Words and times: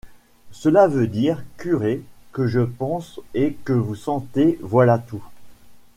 Cela 0.49 0.87
veut 0.87 1.05
dire, 1.05 1.43
curé, 1.57 2.01
que 2.31 2.47
je 2.47 2.61
pense 2.61 3.19
et 3.35 3.53
que 3.63 3.73
vous 3.73 3.93
sentez, 3.93 4.57
voilà 4.63 4.97
tout. 4.97 5.21